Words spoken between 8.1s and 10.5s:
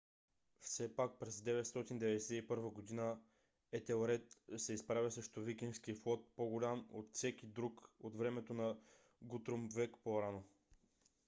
времето на гутрум век по-рано